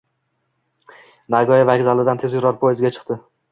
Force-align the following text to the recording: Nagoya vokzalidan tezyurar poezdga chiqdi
Nagoya 1.35 1.69
vokzalidan 1.71 2.25
tezyurar 2.25 2.61
poezdga 2.67 2.95
chiqdi 2.99 3.23